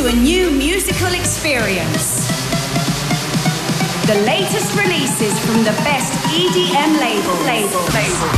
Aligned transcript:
to 0.00 0.06
a 0.06 0.12
new 0.12 0.50
musical 0.50 1.12
experience. 1.12 2.26
The 4.06 4.14
latest 4.24 4.74
releases 4.74 5.38
from 5.44 5.58
the 5.62 5.76
best 5.84 6.12
EDM 6.32 6.92
labels. 6.98 7.40
Label. 7.44 7.84
Label. 7.92 8.30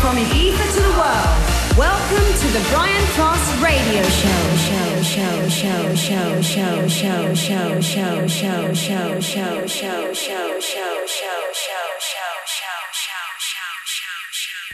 From 0.00 0.16
Ibiza 0.16 0.64
to 0.74 0.80
the 0.88 0.94
world. 0.96 1.38
Welcome 1.76 2.28
to 2.40 2.48
the 2.56 2.64
Brian 2.70 3.06
Cross 3.12 3.44
Radio. 3.60 4.02
Show, 4.04 4.44
show, 4.56 5.02
show, 5.02 5.48
show, 5.48 5.94
show, 5.94 6.40
show, 6.40 6.88
show, 6.88 7.34
show, 7.34 7.80
show, 7.80 8.26
show, 8.28 8.74
show, 8.74 9.20
show, 9.20 9.66
show, 9.66 10.14
show, 10.14 10.51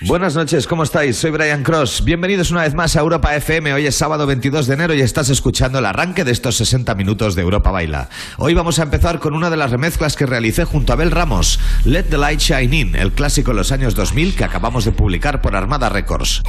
Buenas 0.09 0.35
noches, 0.35 0.67
¿cómo 0.67 0.85
estáis? 0.85 1.19
Soy 1.19 1.31
Brian 1.31 1.63
Cross. 1.63 2.03
Bienvenidos 2.03 2.51
una 2.51 2.63
vez 2.63 2.73
más 2.73 2.97
a 2.97 3.01
Europa 3.01 3.37
FM. 3.37 3.75
Hoy 3.75 3.87
es 3.87 3.95
sábado 3.95 4.27
22 4.27 4.67
de 4.67 4.73
enero 4.73 4.95
y 4.95 5.03
estás 5.03 5.29
escuchando 5.29 5.81
el 5.81 5.85
arranque 5.85 6.25
de 6.25 6.33
estos 6.33 6.57
60 6.57 6.95
minutos 6.95 7.35
de 7.35 7.43
Europa 7.43 7.71
Baila. 7.71 8.09
Hoy 8.39 8.55
vamos 8.55 8.79
a 8.79 8.85
empezar 8.85 9.19
con 9.19 9.35
una 9.35 9.51
de 9.51 9.59
las 9.59 9.71
remezclas 9.71 10.17
que 10.17 10.25
realicé 10.25 10.65
junto 10.65 10.93
a 10.93 10.95
Abel 10.95 11.11
Ramos, 11.11 11.61
Let 11.85 12.05
the 12.05 12.17
Light 12.17 12.41
Shine 12.41 12.75
In, 12.75 12.97
el 12.97 13.13
clásico 13.13 13.51
de 13.51 13.59
los 13.59 13.71
años 13.71 13.95
2000 13.95 14.35
que 14.35 14.45
acabamos 14.45 14.87
de 14.87 14.93
publicar 14.93 15.43
por 15.43 15.55
Armada 15.55 15.91
Records. 15.91 16.43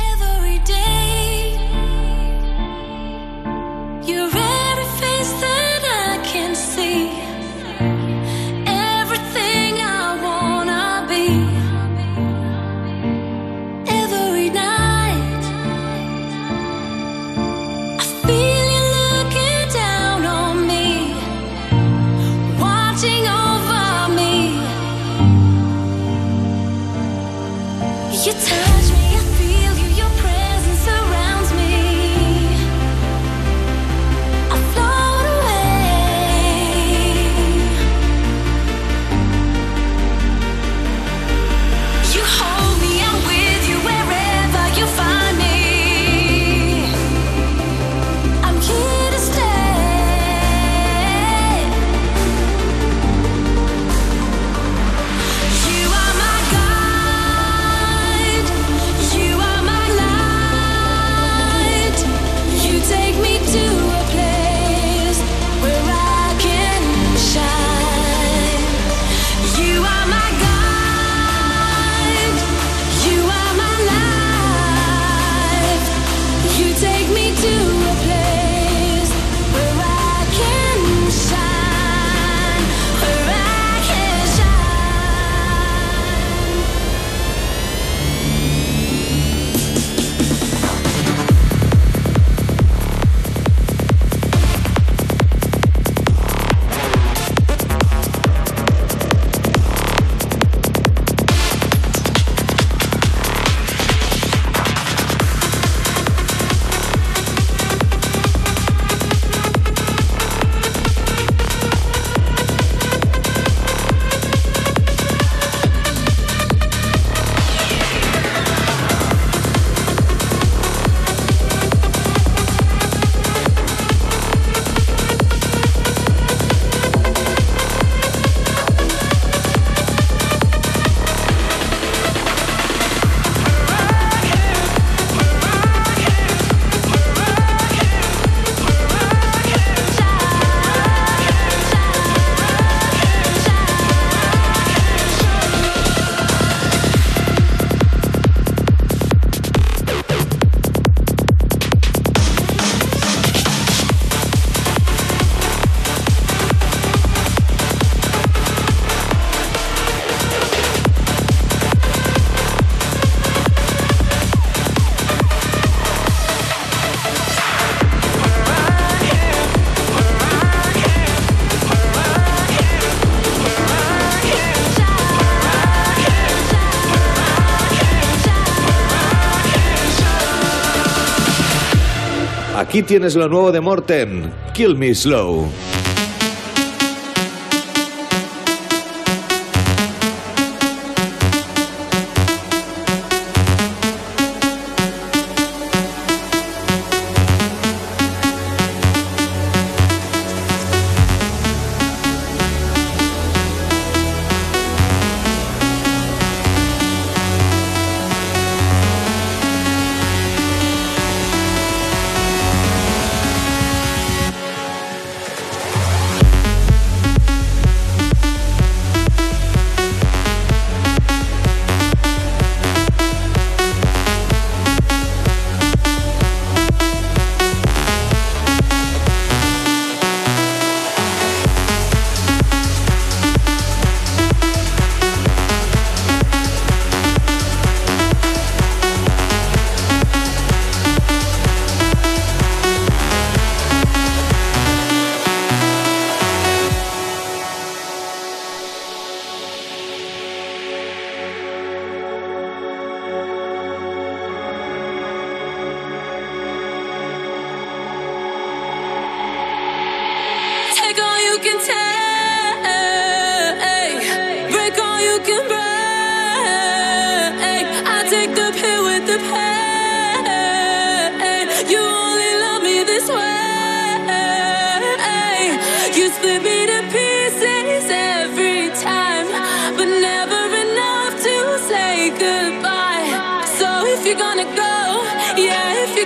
Aquí 182.70 182.84
tienes 182.84 183.16
lo 183.16 183.28
nuevo 183.28 183.52
de 183.52 183.62
Morten, 183.62 184.32
Kill 184.54 184.76
Me 184.76 184.94
Slow. 184.94 185.48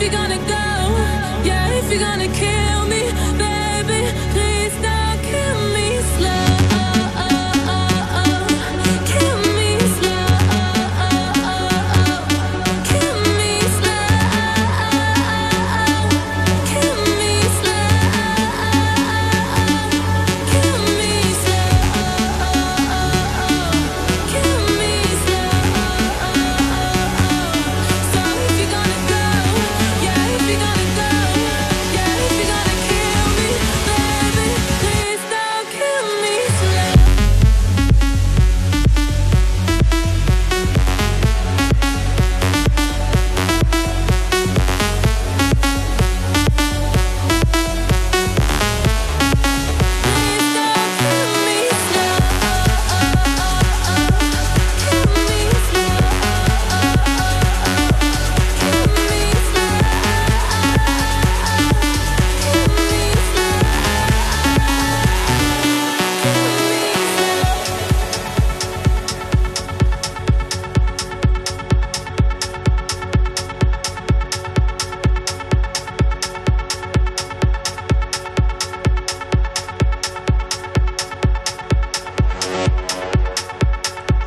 you're 0.00 0.12
gonna 0.12 0.38
go, 0.38 0.66
yeah, 1.44 1.78
if 1.78 1.90
you're 1.90 2.00
gonna 2.00 2.28
kill 2.28 2.86
me, 2.86 3.02
baby, 3.36 4.00
please 4.32 4.74
don't. 4.82 5.17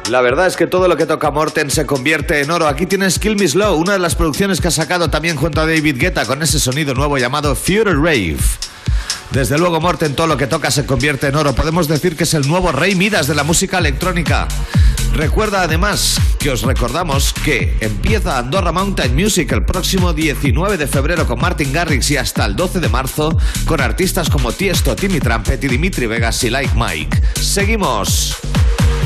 La 0.09 0.21
verdad 0.21 0.48
es 0.48 0.57
que 0.57 0.68
todo 0.68 0.88
lo 0.88 0.98
que 0.98 1.06
toca 1.06 1.31
Morten 1.31 1.69
se 1.69 1.86
convierte 1.86 2.42
en 2.42 2.51
oro. 2.51 2.68
Aquí 2.68 2.86
tienes 2.86 3.19
Kill 3.19 3.38
Me 3.38 3.48
Slow, 3.48 3.75
una 3.75 3.94
de 3.94 4.00
las 4.00 4.15
producciones 4.15 4.59
que 4.59 4.68
ha 4.68 4.71
sacado 4.71 5.09
también 5.09 5.38
junto 5.38 5.62
a 5.62 5.65
David 5.65 5.98
Guetta 5.98 6.25
con 6.25 6.42
ese 6.42 6.59
sonido 6.59 6.94
nuevo 6.94 7.18
llamado 7.18 7.56
Future 7.56 7.94
Rave. 7.94 8.38
Desde 9.31 9.57
luego, 9.57 9.80
Morten, 9.80 10.13
todo 10.13 10.27
lo 10.27 10.36
que 10.36 10.48
toca 10.48 10.71
se 10.71 10.86
convierte 10.86 11.27
en 11.27 11.36
oro. 11.36 11.56
Podemos 11.56 11.88
decir 11.88 12.18
que 12.18 12.24
es 12.24 12.33
el 12.33 12.48
nuevo 12.48 12.74
rey 12.74 12.95
Midas 12.95 13.27
de 13.27 13.36
la 13.36 13.44
música 13.44 13.77
electrónica. 13.77 14.48
Recuerda 15.13 15.62
además 15.62 16.19
que 16.39 16.50
os 16.50 16.63
recordamos 16.63 17.33
que 17.33 17.77
empieza 17.80 18.38
Andorra 18.38 18.71
Mountain 18.71 19.15
Music 19.15 19.51
el 19.51 19.63
próximo 19.63 20.13
19 20.13 20.77
de 20.77 20.88
febrero 20.88 21.25
con 21.27 21.39
Martin 21.39 21.71
Garrix 21.71 22.12
y 22.12 22.18
hasta 22.18 22.45
el 22.45 22.56
12 22.56 22.80
de 22.80 22.89
marzo 22.89 23.38
con 23.65 23.80
artistas 23.81 24.30
como 24.30 24.51
Tiesto, 24.51 24.95
Timmy 24.95 25.19
Trumpet 25.19 25.63
y 25.63 25.68
Dimitri 25.68 26.07
Vegas 26.07 26.44
y 26.44 26.50
Like 26.50 26.74
Mike. 26.75 27.21
Seguimos. 27.39 28.38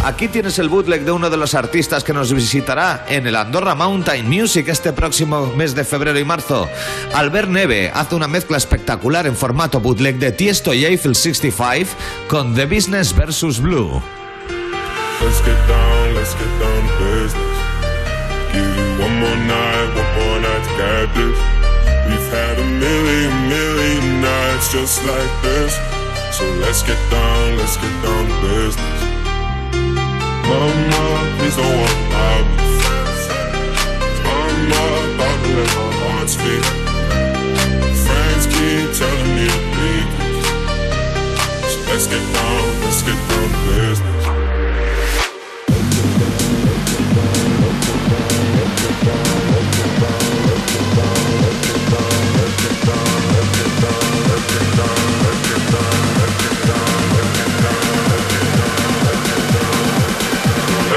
Aquí 0.05 0.27
tienes 0.27 0.59
el 0.59 0.69
bootleg 0.69 1.03
de 1.03 1.11
uno 1.11 1.31
de 1.31 1.37
los 1.37 1.55
artistas 1.55 2.03
que 2.03 2.13
nos 2.13 2.31
visitará 2.31 3.07
en 3.09 3.25
el 3.25 3.35
Andorra 3.35 3.73
Mountain 3.73 4.29
Music 4.29 4.67
este 4.67 4.93
próximo 4.93 5.47
mes 5.57 5.73
de 5.73 5.83
febrero 5.83 6.19
y 6.19 6.23
marzo. 6.23 6.69
Albert 7.15 7.49
Neve 7.49 7.91
hace 7.91 8.13
una 8.13 8.27
mezcla 8.27 8.57
espectacular 8.57 9.25
en 9.25 9.35
formato 9.35 9.79
bootleg 9.79 10.19
de 10.19 10.31
Tiesto 10.31 10.75
y 10.75 10.85
Eiffel 10.85 11.15
65 11.15 11.89
con 12.27 12.53
The 12.53 12.67
Business 12.67 13.15
vs. 13.15 13.59
Blue. 13.59 13.99
Let's 15.21 15.41
get 15.43 15.57
down, 15.67 16.13
let's 16.13 16.35
get 16.35 16.53
down 16.59 16.87
to 16.87 16.93
business. 17.03 17.57
Give 18.53 18.61
you 18.61 19.03
one 19.03 19.19
more 19.19 19.37
night, 19.47 19.89
one 19.95 20.11
more 20.21 20.39
night 20.39 20.63
to 20.65 20.73
get 20.77 21.13
this. 21.15 21.39
We've 22.05 22.31
had 22.31 22.59
a 22.59 22.63
million, 22.63 23.49
million 23.49 24.21
nights 24.21 24.71
just 24.71 25.03
like 25.03 25.41
this. 25.41 25.73
So 26.31 26.45
let's 26.61 26.83
get 26.83 26.99
down, 27.09 27.57
let's 27.57 27.77
get 27.77 28.03
down 28.03 28.27
to 28.27 28.41
business. 28.47 29.04
Mama, 30.47 31.05
please 31.39 31.55
don't 31.55 31.75
walk 31.81 32.13
out. 32.13 32.45
I'm 34.37 34.69
not 34.69 34.99
about 35.15 35.37
to 35.43 35.49
let 35.57 35.69
my 35.75 35.89
heart 36.05 36.29
speak. 36.29 36.63
Friends 38.05 38.45
keep 38.53 38.85
telling 38.93 39.31
me 39.35 39.47
to 39.49 39.61
leave. 39.81 40.11
So 41.71 41.77
let's 41.89 42.05
get 42.05 42.21
down, 42.33 42.63
let's 42.81 43.01
get 43.01 43.17
down 43.29 43.49
to 43.49 43.59
business. 43.65 44.14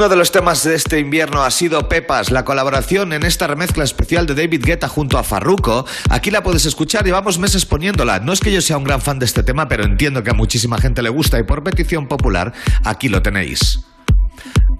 Uno 0.00 0.08
de 0.08 0.16
los 0.16 0.32
temas 0.32 0.64
de 0.64 0.74
este 0.76 0.98
invierno 0.98 1.42
ha 1.42 1.50
sido 1.50 1.86
Pepas, 1.86 2.30
la 2.30 2.42
colaboración 2.42 3.12
en 3.12 3.22
esta 3.22 3.46
remezcla 3.46 3.84
especial 3.84 4.24
de 4.24 4.34
David 4.34 4.64
Guetta 4.64 4.88
junto 4.88 5.18
a 5.18 5.22
Farruko. 5.22 5.84
Aquí 6.08 6.30
la 6.30 6.42
puedes 6.42 6.64
escuchar, 6.64 7.04
llevamos 7.04 7.38
meses 7.38 7.66
poniéndola. 7.66 8.18
No 8.18 8.32
es 8.32 8.40
que 8.40 8.50
yo 8.50 8.62
sea 8.62 8.78
un 8.78 8.84
gran 8.84 9.02
fan 9.02 9.18
de 9.18 9.26
este 9.26 9.42
tema, 9.42 9.68
pero 9.68 9.84
entiendo 9.84 10.22
que 10.24 10.30
a 10.30 10.32
muchísima 10.32 10.78
gente 10.78 11.02
le 11.02 11.10
gusta 11.10 11.38
y 11.38 11.42
por 11.42 11.62
petición 11.62 12.08
popular, 12.08 12.54
aquí 12.82 13.10
lo 13.10 13.20
tenéis. 13.20 13.80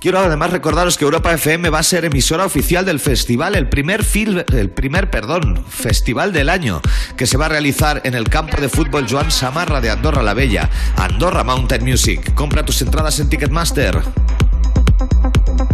Quiero 0.00 0.20
además 0.20 0.52
recordaros 0.52 0.96
que 0.96 1.04
Europa 1.04 1.34
FM 1.34 1.68
va 1.68 1.80
a 1.80 1.82
ser 1.82 2.06
emisora 2.06 2.46
oficial 2.46 2.86
del 2.86 2.98
festival, 2.98 3.56
el 3.56 3.68
primer, 3.68 4.02
fil- 4.02 4.46
el 4.54 4.70
primer 4.70 5.10
perdón, 5.10 5.62
festival 5.68 6.32
del 6.32 6.48
año, 6.48 6.80
que 7.18 7.26
se 7.26 7.36
va 7.36 7.44
a 7.44 7.50
realizar 7.50 8.00
en 8.04 8.14
el 8.14 8.30
campo 8.30 8.58
de 8.58 8.70
fútbol 8.70 9.04
Joan 9.06 9.30
Samarra 9.30 9.82
de 9.82 9.90
Andorra 9.90 10.22
la 10.22 10.32
Bella, 10.32 10.70
Andorra 10.96 11.44
Mountain 11.44 11.84
Music. 11.84 12.32
Compra 12.32 12.64
tus 12.64 12.80
entradas 12.80 13.20
en 13.20 13.28
Ticketmaster. 13.28 14.00
Thank 15.00 15.60
you. 15.60 15.69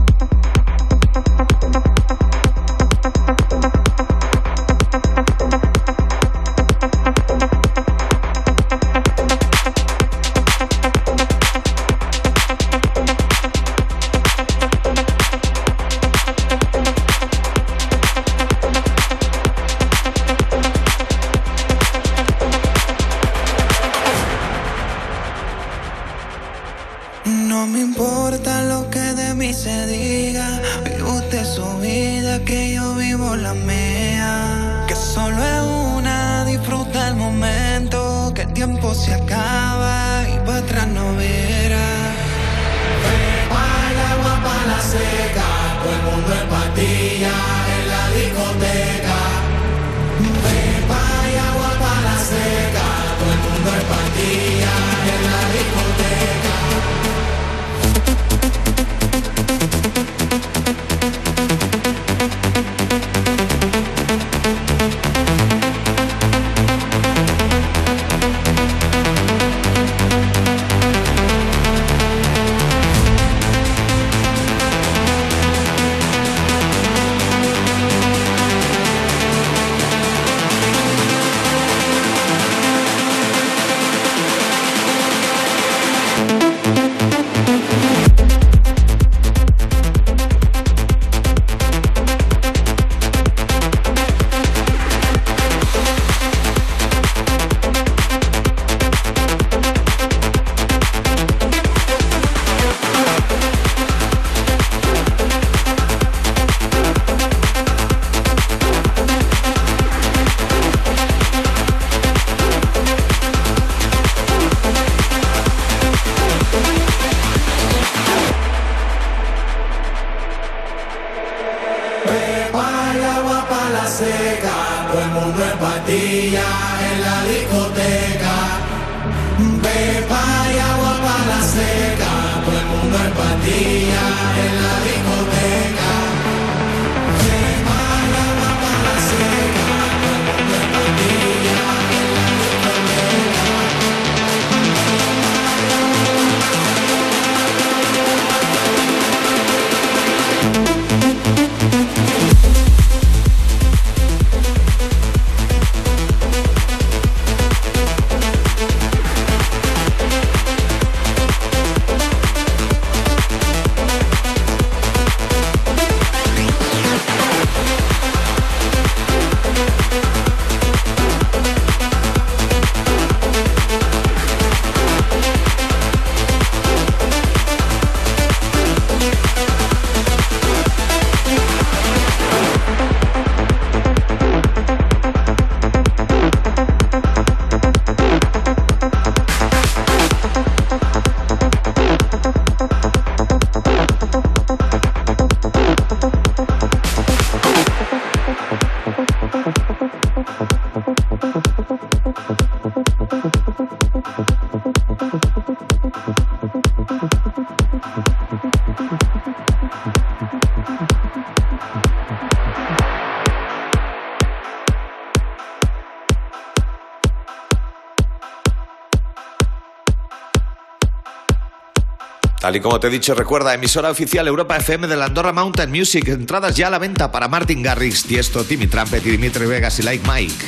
Y 222.55 222.61
como 222.61 222.79
te 222.79 222.87
he 222.87 222.91
dicho, 222.91 223.15
recuerda, 223.15 223.55
emisora 223.55 223.91
oficial 223.91 224.29
Europa 224.29 224.57
FM 224.57 224.87
de 224.87 224.97
la 224.97 225.07
Andorra 225.07 225.33
Mountain 225.33 225.71
Music. 225.71 226.07
Entradas 226.09 226.55
ya 226.55 226.69
a 226.69 226.71
la 226.71 226.79
venta 226.79 227.11
para 227.11 227.27
Martin 227.29 227.63
Garrix, 227.63 228.05
Tiesto, 228.05 228.45
Timmy 228.45 228.67
Trumpet 228.69 229.05
y 229.05 229.11
Dimitri 229.11 229.47
Vegas 229.47 229.79
y 229.81 229.83
Like 229.83 230.09
Mike. 230.09 230.45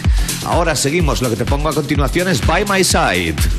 Ahora 0.47 0.77
seguimos. 0.77 1.21
Lo 1.23 1.31
que 1.31 1.37
te 1.37 1.45
pongo 1.45 1.69
a 1.69 1.75
continuación 1.75 2.29
es 2.29 2.47
By 2.47 2.65
My 2.67 2.85
Side. 2.85 3.58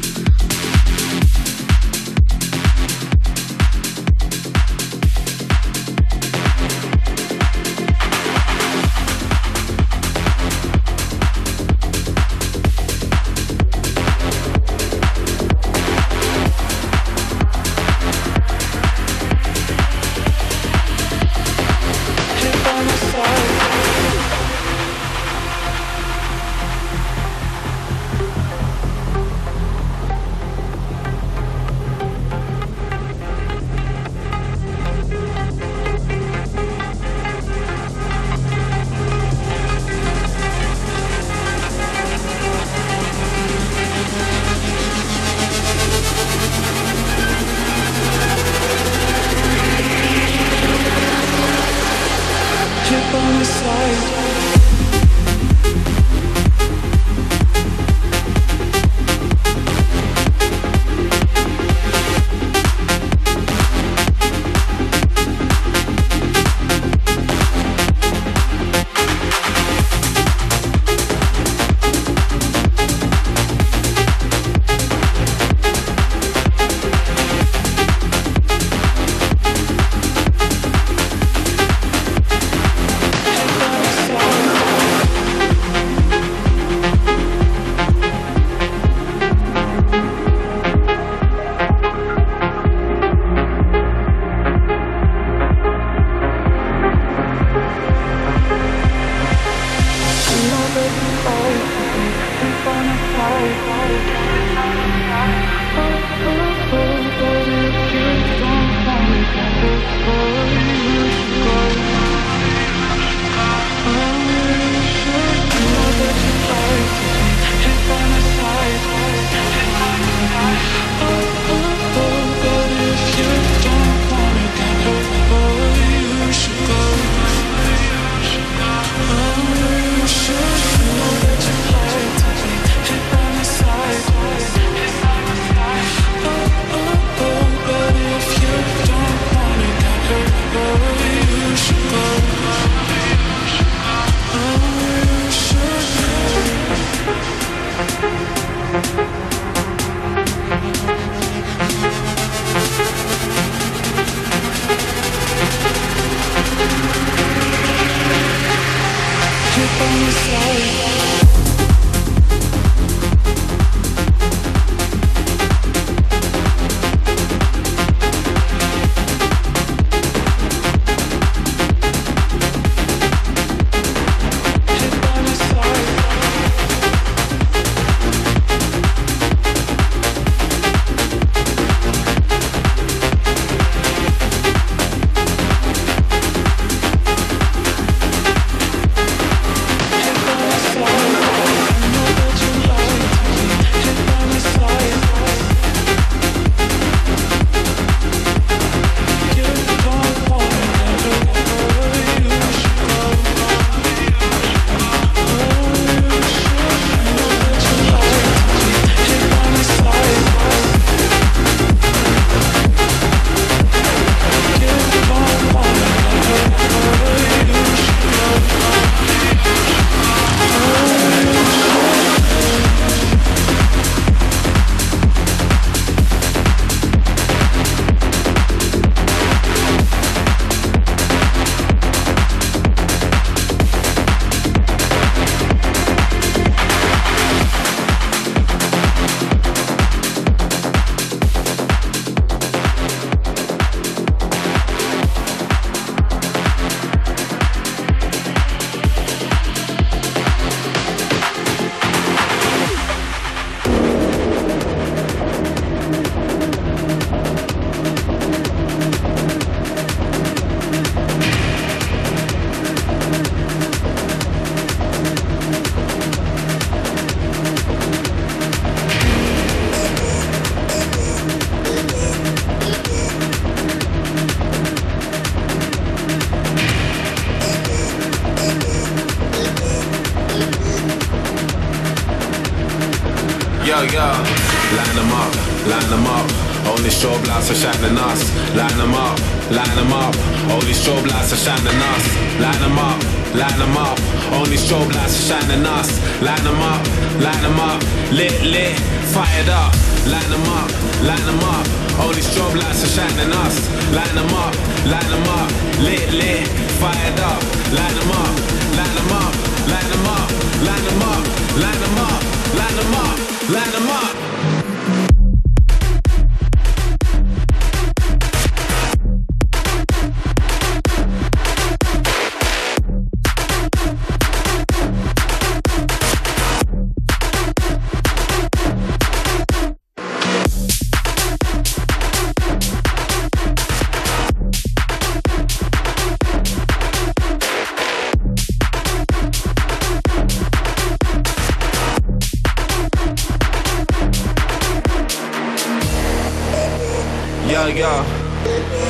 Yo, 347.60 347.68
yo, 347.68 348.06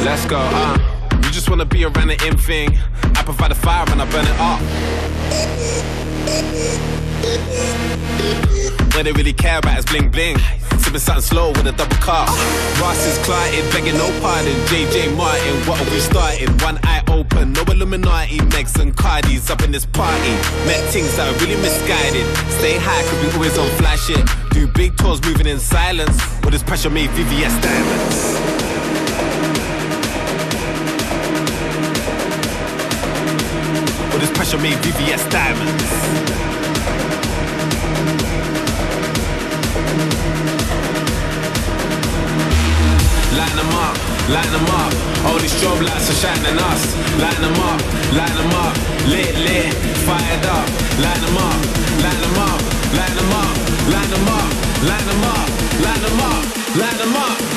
let's 0.05 0.27
go, 0.27 0.37
uh. 0.37 0.77
You 1.23 1.31
just 1.31 1.49
wanna 1.49 1.65
be 1.65 1.85
around 1.85 2.09
the 2.09 2.27
in 2.27 2.37
thing. 2.37 2.77
I 3.03 3.23
provide 3.23 3.49
the 3.49 3.55
fire 3.55 3.83
and 3.89 3.99
I 3.99 4.05
burn 4.11 4.25
it 4.25 4.39
up. 4.39 4.59
What 8.93 9.05
they 9.05 9.11
really 9.11 9.33
care 9.33 9.57
about 9.57 9.79
is 9.79 9.85
bling 9.85 10.11
bling. 10.11 10.37
Sipping 10.89 11.01
something 11.01 11.21
slow 11.21 11.49
with 11.49 11.67
a 11.67 11.71
double 11.71 11.97
cup. 11.97 12.27
Ross 12.81 13.05
is 13.05 13.19
clotted, 13.19 13.63
begging 13.71 13.93
no 13.93 14.09
pardon. 14.21 14.55
JJ 14.65 15.15
Martin, 15.15 15.55
what 15.69 15.77
have 15.77 15.91
we 15.91 15.99
started? 15.99 16.49
One 16.63 16.79
eye 16.81 17.03
open, 17.09 17.53
no 17.53 17.61
Illuminati. 17.61 18.39
Megs 18.49 18.79
and 18.81 18.95
Cardis 18.97 19.51
up 19.51 19.61
in 19.61 19.71
this 19.71 19.85
party. 19.85 20.31
Met 20.65 20.81
things 20.89 21.15
that 21.15 21.29
are 21.29 21.37
really 21.45 21.61
misguided. 21.61 22.25
Stay 22.57 22.79
high, 22.81 23.03
cause 23.03 23.21
we 23.21 23.31
always 23.33 23.55
on 23.59 23.69
flash 23.77 24.07
shit. 24.07 24.25
Do 24.49 24.65
big 24.65 24.97
tours 24.97 25.23
moving 25.23 25.45
in 25.45 25.59
silence. 25.59 26.17
With 26.41 26.53
this 26.53 26.63
pressure 26.63 26.89
made 26.89 27.11
VVS 27.11 27.61
diamonds. 27.61 28.17
With 34.11 34.21
this 34.21 34.31
pressure 34.31 34.57
made 34.57 34.79
VVS 34.81 35.29
diamonds. 35.29 36.58
Line 43.39 43.55
them 43.55 43.71
up, 43.71 43.95
line 44.35 44.51
them 44.51 44.67
up. 44.67 44.91
All 45.25 45.39
these 45.39 45.53
strobe 45.55 45.81
lights 45.87 46.09
are 46.11 46.19
shining 46.21 46.59
us. 46.59 46.83
Line 47.23 47.39
them 47.39 47.55
up, 47.71 47.79
line 48.11 48.35
them 48.35 48.51
up. 48.63 48.75
Lit, 49.07 49.33
lit, 49.45 49.73
fired 50.03 50.45
up. 50.45 50.67
Line 50.99 51.21
them 51.23 51.37
up, 51.47 51.59
line 52.03 52.19
them 52.19 52.37
up, 52.49 52.59
line 52.99 53.15
them 53.15 53.31
up, 53.39 53.59
line 53.87 54.09
them 54.11 54.27
up, 54.27 54.49
line 54.83 55.05
them 55.07 55.23
up, 55.23 55.47
line 55.85 56.01
them 56.03 56.19
up, 56.19 56.75
line 56.75 56.97
them 56.97 57.15
up. 57.15 57.48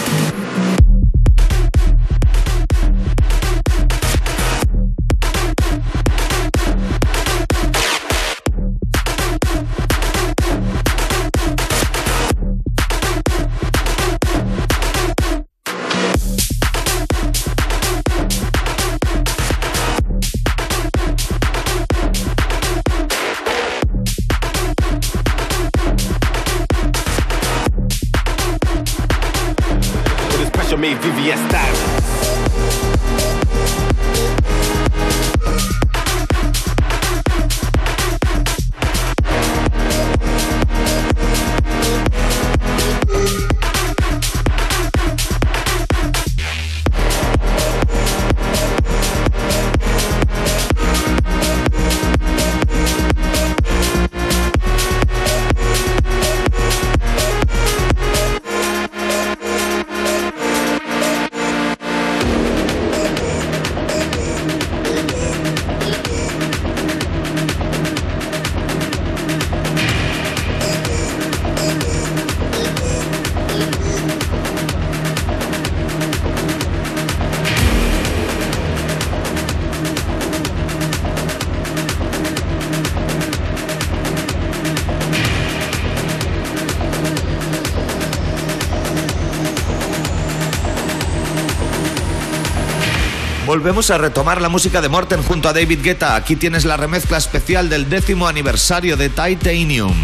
Volvemos 93.63 93.93
a 93.93 93.99
retomar 93.99 94.41
la 94.41 94.49
música 94.49 94.81
de 94.81 94.89
Morten 94.89 95.23
junto 95.23 95.49
a 95.49 95.53
David 95.53 95.85
Guetta. 95.85 96.17
Aquí 96.17 96.35
tienes 96.35 96.65
la 96.65 96.77
remezcla 96.77 97.17
especial 97.17 97.69
del 97.69 97.89
décimo 97.89 98.27
aniversario 98.27 98.97
de 98.97 99.09
Titanium. 99.09 99.95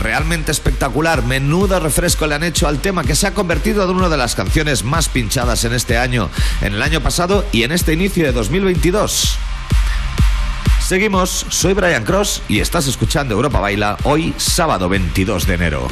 Realmente 0.00 0.50
espectacular, 0.50 1.22
menudo 1.22 1.78
refresco 1.78 2.26
le 2.26 2.36
han 2.36 2.42
hecho 2.42 2.66
al 2.66 2.78
tema 2.78 3.04
que 3.04 3.14
se 3.14 3.26
ha 3.26 3.34
convertido 3.34 3.84
en 3.84 3.94
una 3.94 4.08
de 4.08 4.16
las 4.16 4.34
canciones 4.34 4.82
más 4.82 5.10
pinchadas 5.10 5.66
en 5.66 5.74
este 5.74 5.98
año, 5.98 6.30
en 6.62 6.72
el 6.72 6.80
año 6.80 7.02
pasado 7.02 7.44
y 7.52 7.64
en 7.64 7.72
este 7.72 7.92
inicio 7.92 8.24
de 8.24 8.32
2022. 8.32 9.36
Seguimos, 10.80 11.44
soy 11.50 11.74
Brian 11.74 12.02
Cross 12.02 12.44
y 12.48 12.60
estás 12.60 12.86
escuchando 12.86 13.34
Europa 13.34 13.60
Baila 13.60 13.98
hoy 14.04 14.32
sábado 14.38 14.88
22 14.88 15.46
de 15.46 15.54
enero. 15.54 15.86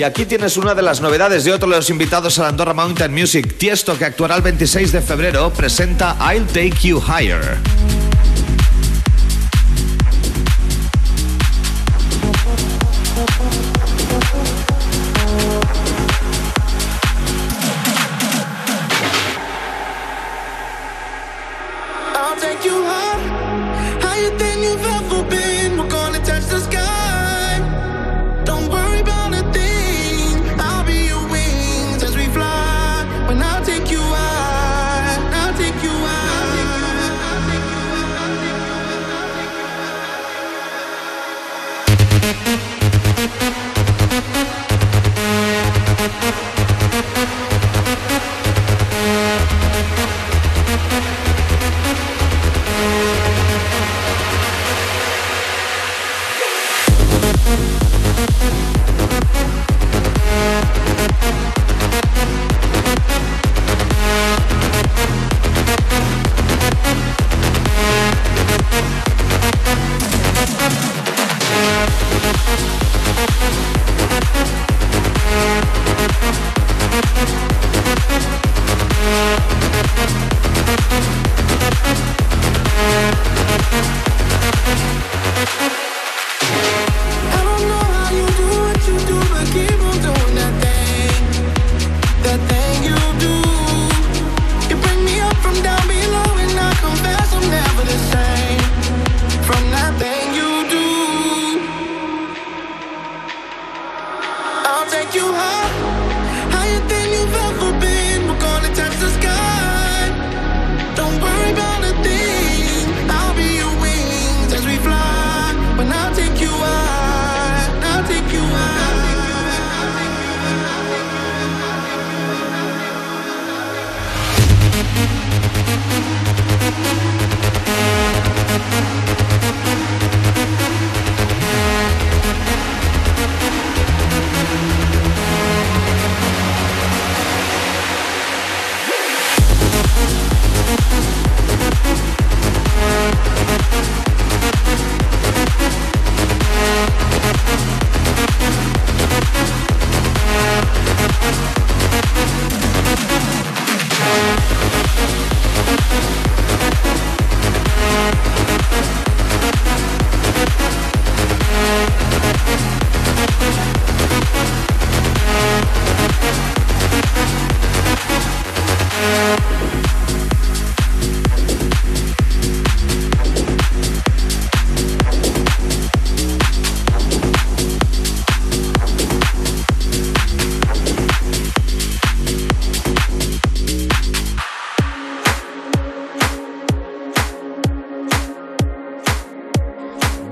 Y 0.00 0.02
aquí 0.02 0.24
tienes 0.24 0.56
una 0.56 0.74
de 0.74 0.80
las 0.80 1.02
novedades 1.02 1.44
de 1.44 1.52
otro 1.52 1.68
de 1.68 1.76
los 1.76 1.90
invitados 1.90 2.38
a 2.38 2.44
la 2.44 2.48
Andorra 2.48 2.72
Mountain 2.72 3.12
Music, 3.12 3.58
Tiesto, 3.58 3.98
que 3.98 4.06
actuará 4.06 4.34
el 4.34 4.40
26 4.40 4.92
de 4.92 5.02
febrero, 5.02 5.52
presenta 5.52 6.16
I'll 6.32 6.46
Take 6.46 6.88
You 6.88 7.02
Higher. 7.06 7.79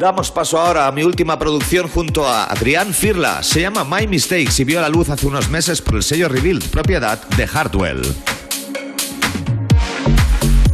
Damos 0.09 0.31
paso 0.31 0.59
ahora 0.59 0.87
a 0.87 0.91
mi 0.91 1.03
última 1.03 1.39
producción 1.39 1.87
junto 1.87 2.27
a 2.27 2.45
Adrián 2.45 2.95
Firla. 2.95 3.43
Se 3.43 3.61
llama 3.61 3.85
My 3.85 4.07
Mistakes 4.07 4.59
y 4.59 4.65
vio 4.65 4.81
la 4.81 4.89
luz 4.89 5.11
hace 5.11 5.27
unos 5.27 5.51
meses 5.51 5.83
por 5.83 5.97
el 5.97 6.03
sello 6.03 6.31
Rebuild, 6.31 6.71
propiedad 6.71 7.21
de 7.37 7.47
Hardwell. 7.47 8.01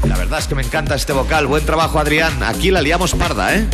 La 0.07 0.17
verdad 0.17 0.39
es 0.39 0.47
que 0.47 0.55
me 0.55 0.63
encanta 0.63 0.95
este 0.95 1.13
vocal. 1.13 1.49
Buen 1.49 1.67
trabajo, 1.67 1.99
Adrián. 1.99 2.45
Aquí 2.45 2.71
la 2.71 2.81
liamos 2.81 3.13
parda, 3.17 3.57
¿eh? 3.57 3.67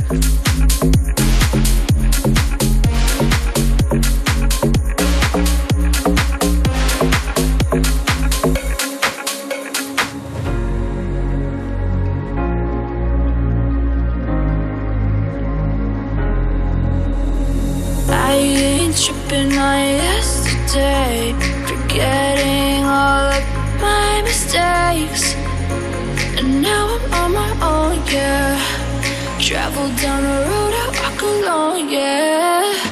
Tripping 19.30 19.56
on 19.56 19.78
yesterday, 19.78 21.32
forgetting 21.66 22.84
all 22.84 23.30
of 23.30 23.80
my 23.80 24.22
mistakes. 24.22 25.34
And 26.36 26.60
now 26.60 26.98
I'm 27.12 27.14
on 27.14 27.32
my 27.32 27.50
own, 27.62 28.06
yeah. 28.08 28.58
Travel 29.38 29.88
down 30.02 30.22
the 30.24 30.36
road 30.50 30.74
I 30.74 30.86
walk 30.98 31.22
alone, 31.22 31.88
yeah. 31.88 32.89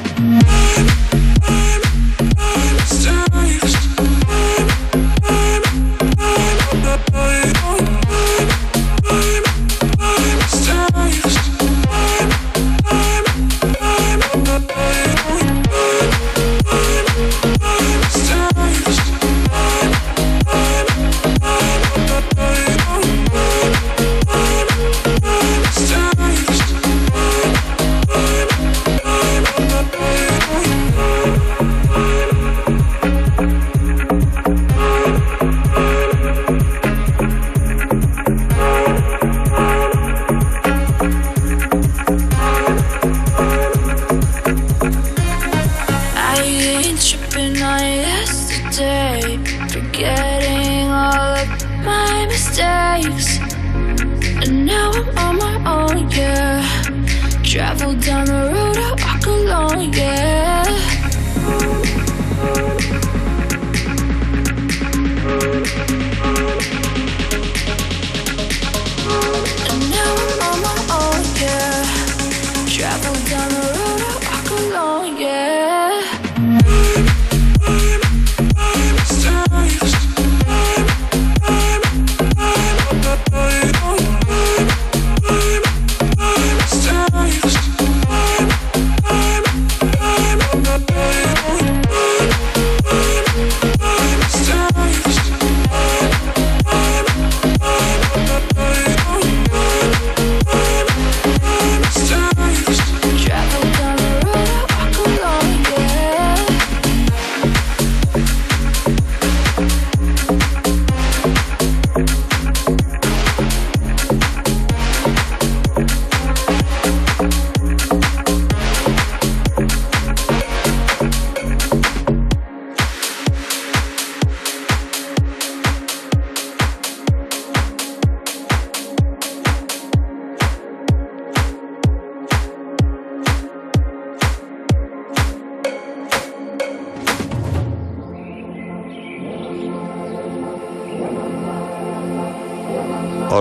Down 57.99 58.25
the 58.25 58.33
road 58.53 58.68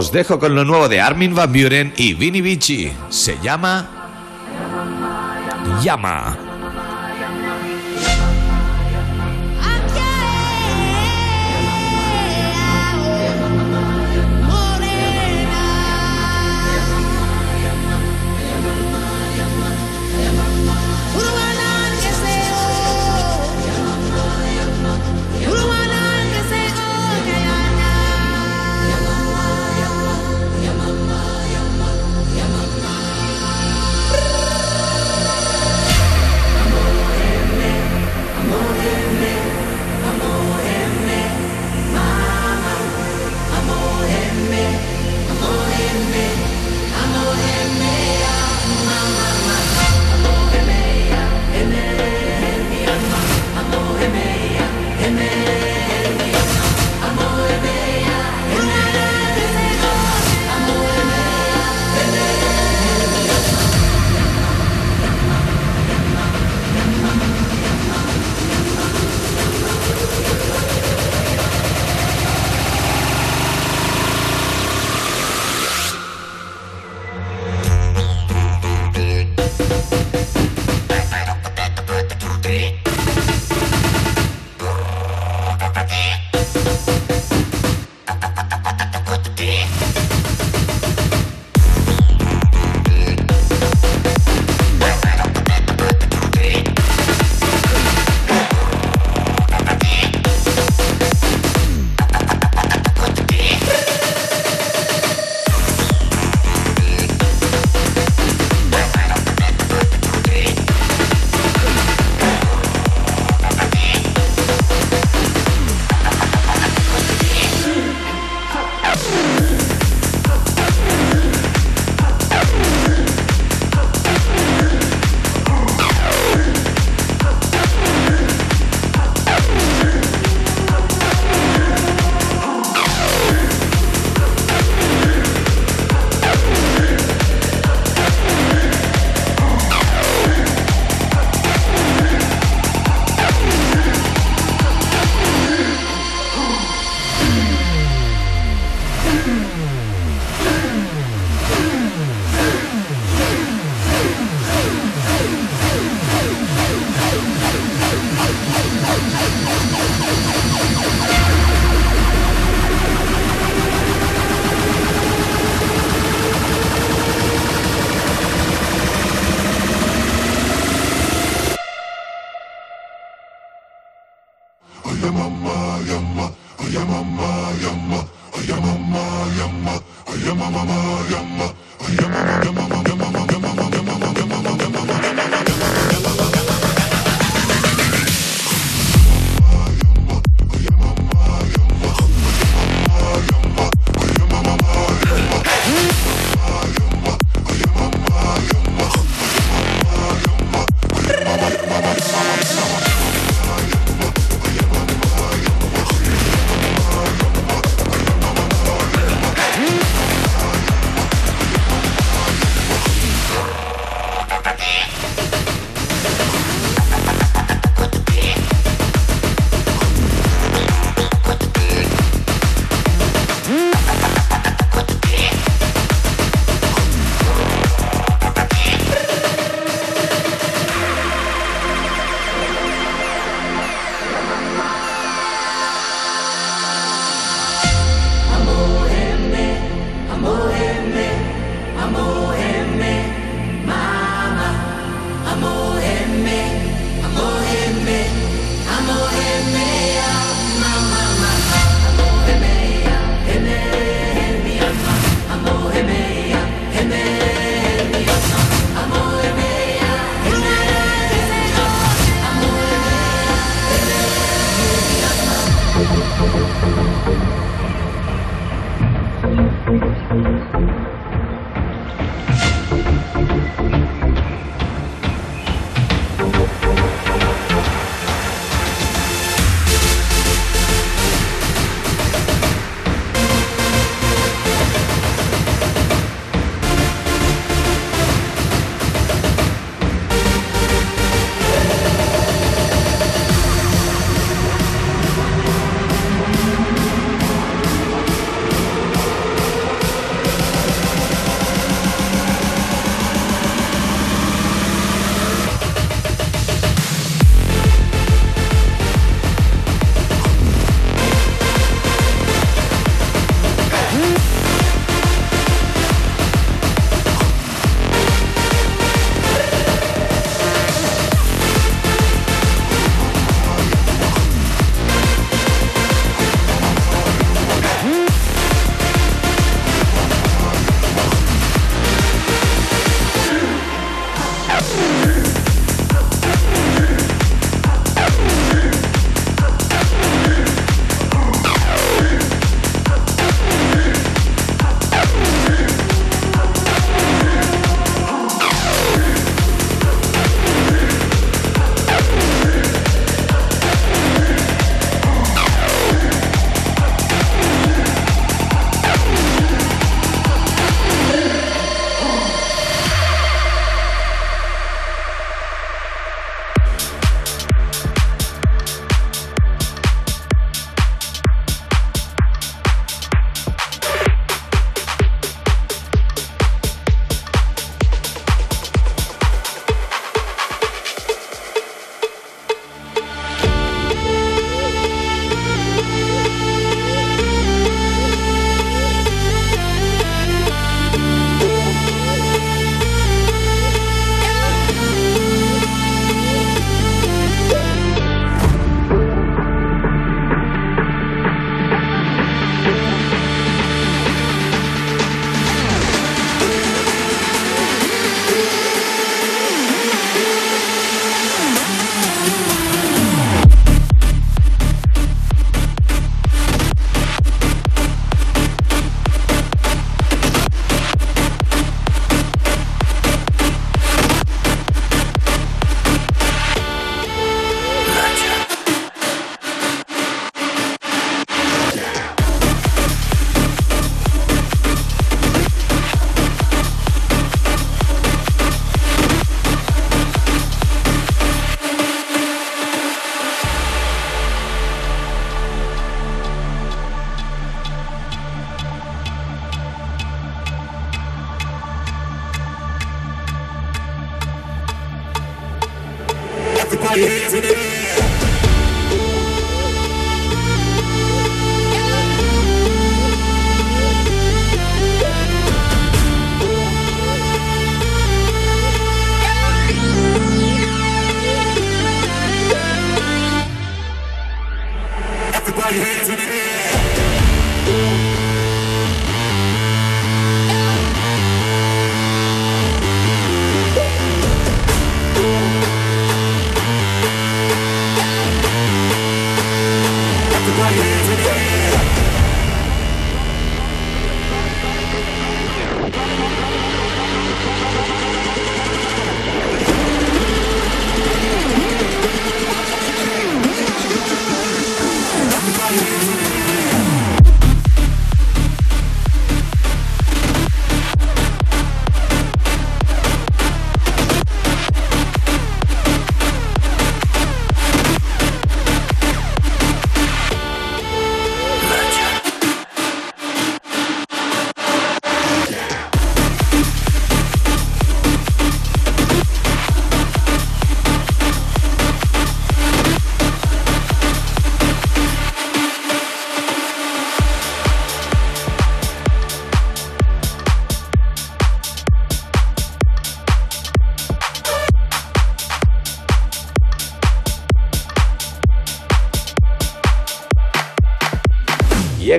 Os 0.09 0.13
dejo 0.13 0.39
con 0.39 0.55
lo 0.55 0.65
nuevo 0.65 0.89
de 0.89 1.03
Armin 1.03 1.35
Van 1.35 1.53
Buren 1.53 1.93
y 1.99 2.15
Vinny 2.15 2.41
Vici. 2.41 2.91
Se 3.11 3.37
llama... 3.43 3.87
Llama. 5.83 6.28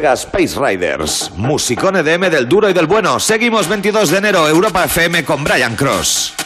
Space 0.07 0.59
Riders, 0.59 1.31
musicón 1.35 1.97
EDM 1.97 2.29
del 2.29 2.47
duro 2.47 2.69
y 2.69 2.73
del 2.73 2.87
bueno. 2.87 3.19
Seguimos 3.19 3.67
22 3.67 4.09
de 4.09 4.17
enero, 4.17 4.47
Europa 4.47 4.85
FM 4.85 5.25
con 5.25 5.43
Brian 5.43 5.75
Cross. 5.75 6.38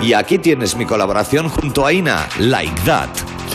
Y 0.00 0.12
aquí 0.12 0.38
tienes 0.38 0.76
mi 0.76 0.86
colaboración 0.86 1.48
junto 1.48 1.84
a 1.84 1.92
Ina, 1.92 2.28
Like 2.38 2.80
That. 2.84 3.08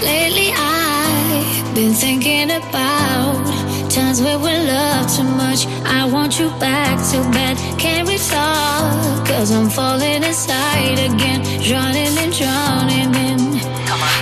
Lately 0.04 0.52
I've 0.52 1.74
been 1.74 1.94
thinking 1.94 2.52
about 2.52 3.46
times 3.90 4.22
where 4.22 4.38
we 4.38 4.52
love 4.68 5.08
too 5.16 5.24
much. 5.24 5.66
I 5.86 6.06
want 6.06 6.40
you 6.40 6.50
back 6.60 7.00
so 7.00 7.24
bad. 7.32 7.58
Can 7.78 8.06
we 8.06 8.18
talk? 8.18 9.26
Cause 9.26 9.52
I'm 9.52 9.70
falling 9.70 10.24
inside 10.24 11.00
again. 11.00 11.42
Drowning 11.62 12.18
and 12.18 12.34
drowning 12.34 13.16
in. 13.16 13.60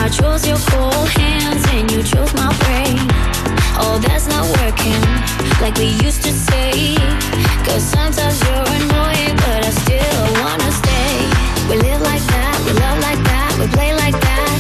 I 0.06 0.08
chose 0.08 0.46
your 0.46 0.62
cold 0.70 1.10
hands 1.18 1.66
and 1.74 1.90
you 1.90 2.04
chose 2.04 2.32
my 2.36 2.54
brain. 2.62 3.02
Oh, 3.82 3.98
that's 3.98 4.28
not 4.28 4.46
working 4.62 5.02
like 5.66 5.74
we 5.82 5.98
used 6.06 6.22
to 6.22 6.32
say. 6.32 6.94
Cause 7.66 7.82
sometimes 7.82 8.38
you're 8.46 8.70
annoying, 8.78 9.34
but 9.34 9.66
I 9.66 9.72
still 9.74 10.26
wanna 10.46 10.70
stay. 10.78 11.18
We 11.66 11.82
live 11.82 12.02
like 12.06 12.22
that, 12.22 12.54
we 12.70 12.78
love 12.78 13.02
like 13.02 13.18
that, 13.26 13.50
we 13.58 13.66
play 13.74 13.98
like 13.98 14.14
that. 14.14 14.58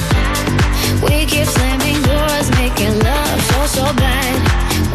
We 1.06 1.30
keep 1.30 1.46
slamming 1.46 2.02
doors, 2.02 2.50
making 2.58 2.98
love 3.06 3.38
so, 3.54 3.60
so 3.78 3.86
bad. 4.02 4.34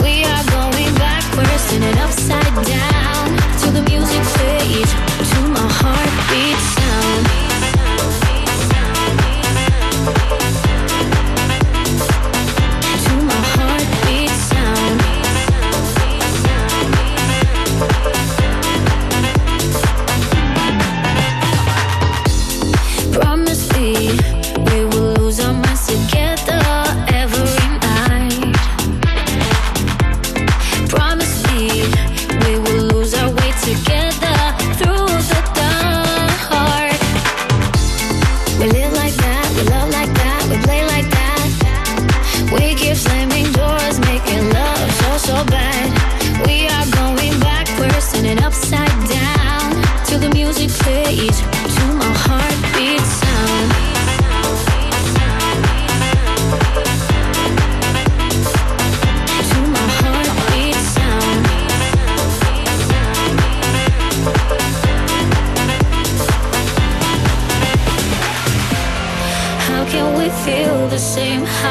We 0.03 0.27
are 0.27 0.45
going 0.51 0.91
backwards, 0.99 1.63
upside 2.03 2.55
down. 2.67 3.39
To 3.63 3.67
the 3.71 3.83
music 3.87 4.25
fades, 4.35 4.91
to 5.31 5.39
my 5.47 5.69
heartbeat 5.79 6.80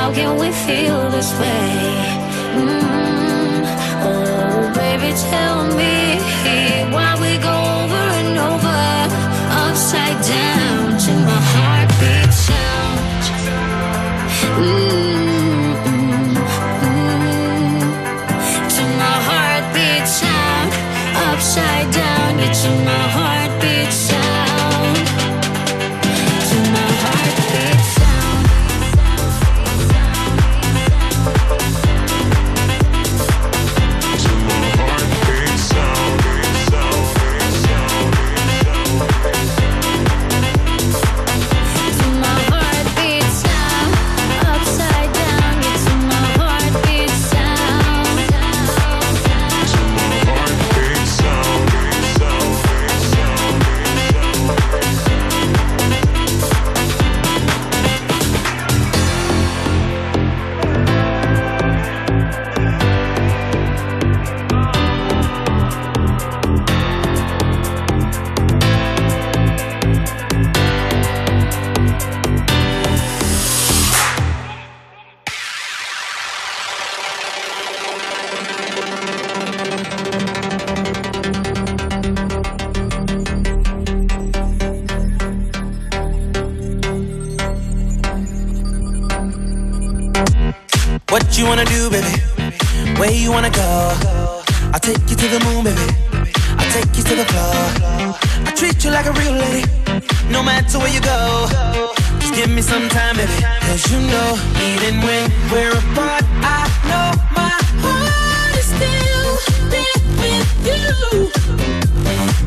How 0.09 0.15
can 0.15 0.37
we 0.37 0.51
feel 0.51 1.07
this 1.11 1.31
way? 1.39 1.69
Mm. 2.57 3.61
Oh, 4.01 4.73
baby, 4.73 5.13
tell 5.29 5.67
me 5.77 5.88
give 102.49 102.55
me 102.55 102.61
some 102.61 102.89
time. 102.89 103.15
Cause 103.67 103.91
you 103.91 103.99
know, 103.99 104.37
even 104.69 105.01
when 105.01 105.31
we're 105.51 105.71
apart, 105.71 106.23
I 106.41 106.65
know 106.89 107.11
my 107.35 107.57
heart 107.83 108.57
is 108.57 108.67
still 108.75 109.31
there 109.73 109.99
with 110.21 110.49
you. 110.69 111.29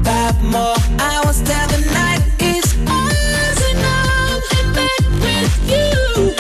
Five 0.03 0.43
more 0.43 0.79
hours 0.99 1.39
till 1.49 1.67
the 1.75 1.81
night 1.95 2.23
is 2.41 2.67
ours, 2.89 3.61
and 3.71 3.81
I'm 4.01 4.41
bed 4.77 5.05
with 5.25 5.55
you. 5.71 6.35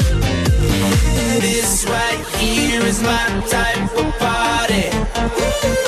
This 1.40 1.84
right 1.86 2.20
here 2.38 2.82
is 2.82 3.00
my 3.02 3.26
type 3.48 3.96
of 3.96 4.18
party. 4.18 4.90
Five 5.14 5.81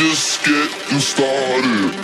just 0.00 0.42
getting 0.46 0.98
started. 0.98 1.94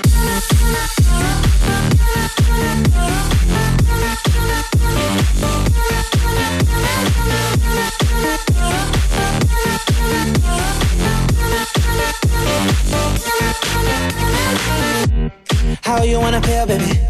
How 15.83 16.03
you 16.03 16.21
wanna 16.21 16.43
feel, 16.43 16.67
baby? 16.67 17.01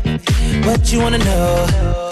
What 0.64 0.92
you 0.92 1.00
wanna 1.00 1.18
know? 1.18 2.05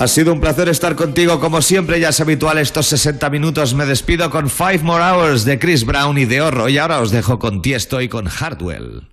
Ha 0.00 0.08
sido 0.08 0.32
un 0.32 0.40
placer 0.40 0.70
estar 0.70 0.96
contigo 0.96 1.40
como 1.40 1.60
siempre, 1.60 2.00
ya 2.00 2.08
es 2.08 2.18
habitual 2.22 2.56
estos 2.56 2.86
60 2.86 3.28
minutos. 3.28 3.74
Me 3.74 3.84
despido 3.84 4.30
con 4.30 4.48
Five 4.48 4.78
More 4.78 5.04
Hours 5.04 5.44
de 5.44 5.58
Chris 5.58 5.84
Brown 5.84 6.16
y 6.16 6.24
de 6.24 6.40
Horro 6.40 6.70
y 6.70 6.78
ahora 6.78 7.00
os 7.00 7.10
dejo 7.10 7.38
con 7.38 7.60
Tiesto 7.60 8.00
y 8.00 8.08
con 8.08 8.24
Hardwell. 8.24 9.10